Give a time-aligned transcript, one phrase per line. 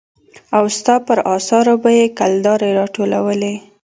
[0.57, 3.53] او ستا پر اثارو به يې کلدارې را ټولولې.